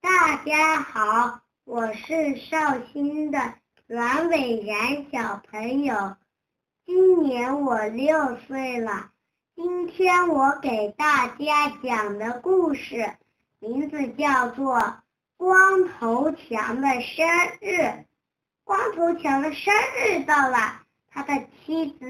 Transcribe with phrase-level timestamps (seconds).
[0.00, 2.58] 大家好，我是绍
[2.92, 3.54] 兴的
[3.86, 6.16] 阮伟然小朋友，
[6.86, 9.10] 今年我六岁了。
[9.56, 13.16] 今天我给大家讲的故事
[13.58, 14.76] 名字叫做
[15.36, 17.26] 《光头强的生
[17.60, 17.80] 日》。
[18.64, 22.06] 光头强的生日到了，他的妻子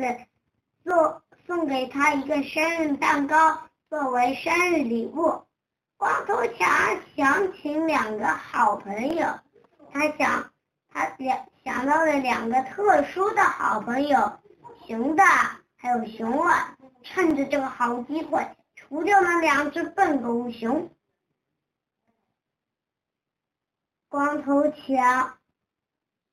[0.84, 5.47] 送送给他一个生日蛋糕作为生日礼物。
[5.98, 6.68] 光头强
[7.16, 9.26] 想请两个好朋友，
[9.92, 10.50] 他想
[10.92, 14.38] 他两想到了两个特殊的好朋友，
[14.86, 16.74] 熊大还有熊二。
[17.02, 20.90] 趁着这个好机会，除掉了两只笨狗熊。
[24.08, 25.38] 光头强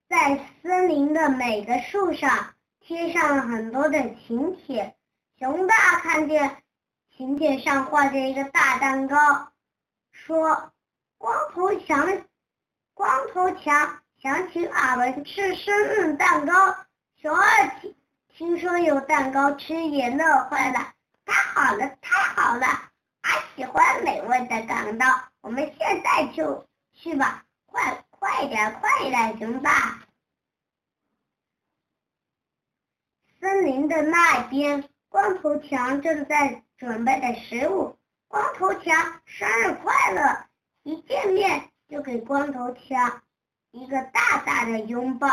[0.10, 4.96] 在森林的每个树上贴上了很多的请帖。
[5.40, 6.64] 熊大看见
[7.16, 9.52] 请帖上画着一个大蛋糕，
[10.26, 10.74] 说
[11.20, 12.26] ：“光头强，
[12.96, 16.76] 光头强想请俺们吃生日蛋糕。”
[17.22, 17.96] 熊二听。
[18.30, 20.94] 听说有蛋糕吃也乐坏了，
[21.26, 22.66] 太好了，太好了！
[23.22, 25.06] 俺喜欢美味的蛋糕，
[25.42, 30.02] 我们现在就去吧，快快点，快点，熊大！
[33.40, 37.98] 森林的那边，光头强正在准备的食物。
[38.36, 40.46] 光头强生日快乐！
[40.84, 43.24] 一见面就给光头强
[43.72, 45.30] 一个大大的拥抱。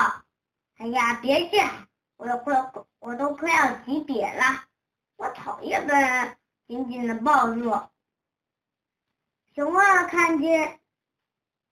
[0.76, 1.88] 哎呀，别这样！
[2.16, 2.54] 我都快，
[3.00, 4.66] 我都快要挤瘪了。
[5.16, 6.36] 我讨厌被人
[6.68, 7.72] 紧紧的抱住。
[9.56, 10.78] 熊二看见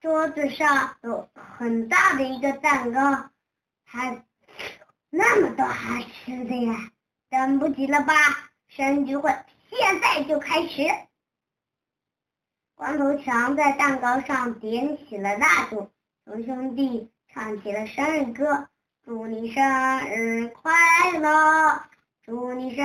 [0.01, 3.29] 桌子上有很大的一个蛋糕，
[3.85, 4.25] 还
[5.09, 6.91] 那么多好吃的呀！
[7.29, 8.13] 等不及了吧？
[8.67, 9.33] 生日聚会
[9.69, 10.83] 现在就开始。
[12.81, 15.91] 光头强在蛋糕上点起了蜡烛，
[16.25, 18.67] 熊兄弟唱起了生日歌。
[19.05, 20.73] 祝你生日快
[21.19, 21.83] 乐！
[22.23, 22.83] 祝你生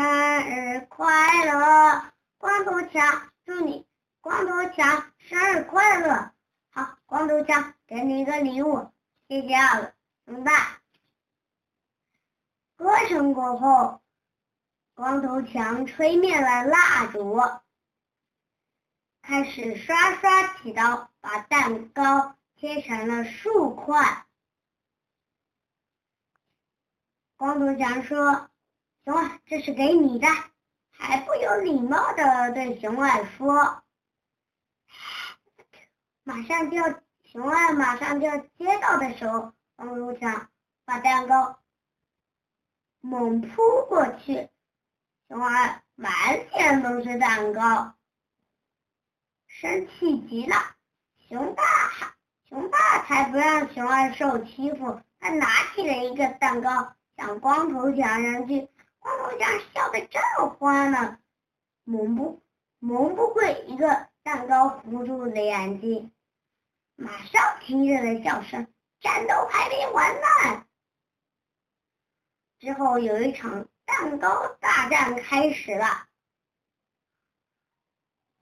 [0.50, 1.06] 日快
[1.46, 2.12] 乐！
[2.36, 3.86] 光头强，祝你
[4.20, 6.30] 光头强生日快乐！
[6.68, 8.90] 好，光头强给你一个礼物，
[9.30, 9.92] 谢谢啊，
[10.26, 10.78] 熊大。
[12.76, 14.02] 歌声过后，
[14.94, 17.40] 光头强吹灭了蜡烛，
[19.26, 24.24] 开始刷刷起刀，把蛋糕切成了数块。
[27.36, 28.48] 光头强说
[29.04, 30.28] ：“熊二，这是给你的。”
[30.94, 33.82] 还不有礼貌的对熊二说
[36.22, 36.88] ：“马上就要，
[37.24, 40.48] 熊二马上就要接到的时候，光头强
[40.84, 41.58] 把蛋糕
[43.00, 43.56] 猛扑
[43.88, 44.48] 过去，
[45.26, 46.12] 熊二满
[46.52, 47.95] 脸都是蛋糕，
[49.58, 50.54] 生气极了。
[51.26, 52.12] 熊大喊，
[52.46, 56.92] 熊大才不让熊二受欺负，他拿起了一个蛋糕。
[57.16, 58.68] 向光头强扔去，
[58.98, 61.18] 光头强笑得正欢呢，
[61.84, 62.42] 蒙不
[62.78, 66.12] 蒙不会一个蛋糕糊住了眼睛，
[66.94, 68.66] 马上听见了笑声，
[69.00, 70.66] 战斗还没完呢。
[72.58, 76.05] 之后有一场蛋糕大战开始了，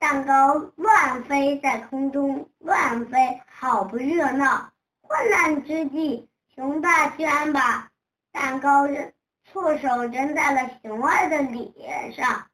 [0.05, 4.71] 蛋糕乱飞在空中，乱飞，好不热闹。
[5.01, 7.91] 混乱之际，熊大居然把。
[8.31, 9.15] 蛋糕扔，
[9.47, 12.51] 错手扔在了熊二的脸上。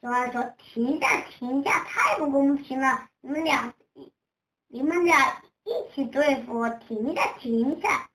[0.00, 3.08] 熊二说：“停下，停下，太不公平了！
[3.20, 3.72] 你们俩，
[4.66, 8.10] 你们俩一起对付我，停下，停下！”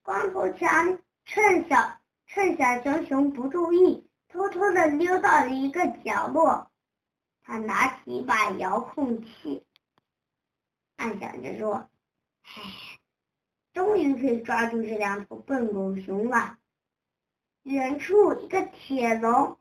[0.00, 6.70] 光头强趁小趁小熊熊不注意，偷偷的溜到了一个角落。
[7.42, 9.64] 他拿起一把遥控器，
[10.96, 11.88] 暗想着说
[12.44, 12.98] ：“唉。”
[13.74, 16.58] 终于可以抓住这两头笨狗熊了。
[17.62, 19.56] 远处一个铁笼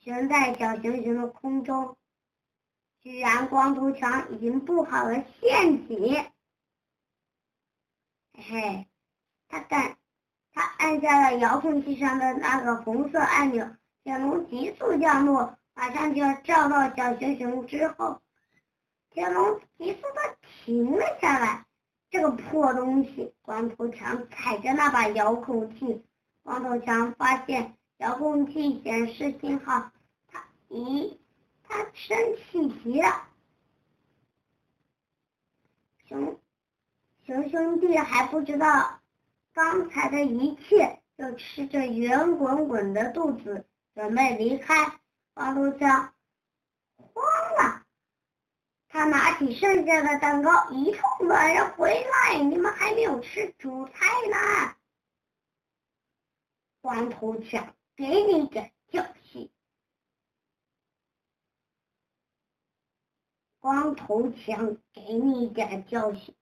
[0.00, 1.96] 悬在小熊熊的空中，
[3.00, 5.98] 居然光头强已经布好了陷阱。
[8.32, 8.88] 嘿嘿，
[9.46, 9.96] 他干，
[10.52, 18.20] 他按下了遥控器上的那个红色按钮，铁笼急速降落，马上就要照到小熊熊之后，
[19.10, 21.64] 铁笼急速的停了下来。
[22.10, 23.32] 这个破东西！
[23.40, 26.04] 光头强踩着那把遥控器，
[26.42, 29.90] 光头强发现遥控器显示信号，
[30.30, 31.16] 他咦，
[31.62, 33.28] 他生气极了。
[36.06, 36.38] 熊
[37.24, 39.00] 熊兄弟还不知道
[39.54, 43.64] 刚才的一切，就吃着圆滚滚的肚子
[43.94, 45.00] 准备离开。
[45.34, 46.14] 光头强
[46.96, 47.24] 慌
[47.56, 47.86] 了
[48.88, 52.38] 他拿起剩下的蛋糕，一通乱扔回来。
[52.38, 54.76] 你们还没有吃主菜呢！
[56.82, 59.50] 光头强，给你点教训！
[63.58, 66.34] 光头强，给你点教训！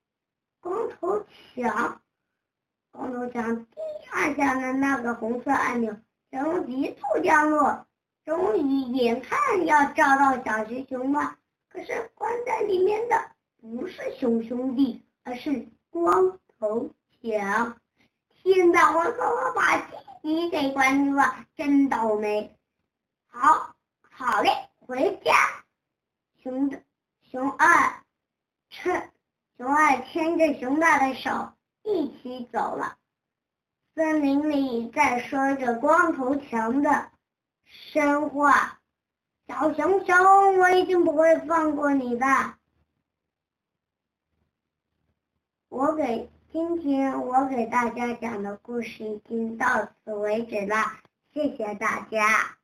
[0.59, 1.25] 光头
[1.55, 2.03] 强，
[2.91, 3.81] 光头强，第
[4.11, 5.97] 二下的那个红色按钮
[6.31, 7.87] 正急速降落，
[8.25, 8.63] 终于
[8.93, 11.37] 眼看要照到小熊熊了。
[11.69, 16.91] 可是关在里面的不是熊兄弟，而是光头
[17.21, 17.77] 强。
[18.43, 21.47] 现在，我怎么把自己给关住了？
[21.57, 22.57] 真倒霉！
[23.27, 23.75] 好，
[24.11, 25.33] 好嘞，回家。
[26.43, 26.83] 熊的
[27.31, 28.03] 熊二，
[28.71, 29.11] 趁
[29.57, 32.97] 熊二牵着熊大的手一起走了。
[34.01, 37.11] 森林里在说着光头强的
[37.67, 38.81] 神话。
[39.47, 42.27] 小熊熊，我一定不会放过你的。
[45.69, 50.77] 我给今天我给大家讲的故事已经到此为止了，
[51.35, 52.57] 谢谢大家。